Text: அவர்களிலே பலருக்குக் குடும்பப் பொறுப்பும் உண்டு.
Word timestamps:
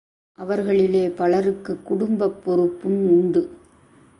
அவர்களிலே 0.37 1.09
பலருக்குக் 1.09 1.85
குடும்பப் 1.85 2.43
பொறுப்பும் 2.43 3.09
உண்டு. 3.09 3.57